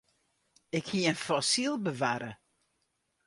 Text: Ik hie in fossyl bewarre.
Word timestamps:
Ik 0.77 0.85
hie 0.91 1.07
in 1.11 1.21
fossyl 1.25 1.75
bewarre. 1.85 2.31